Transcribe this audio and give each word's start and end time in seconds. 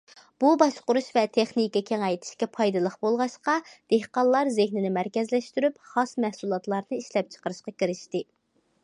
بۇ 0.43 0.51
باشقۇرۇش 0.59 1.07
ۋە 1.17 1.23
تېخنىكا 1.37 1.81
كېڭەيتىشكە 1.89 2.47
پايدىلىق 2.57 2.95
بولغاچقا، 3.07 3.55
دېھقانلار 3.95 4.51
زېھنىنى 4.57 4.91
مەركەزلەشتۈرۈپ 4.97 5.79
خاس 5.93 6.15
مەھسۇلاتلارنى 6.27 7.01
ئىشلەپچىقىرىشقا 7.03 7.77
كىرىشتى. 7.85 8.25